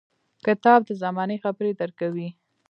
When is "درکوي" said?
1.81-2.29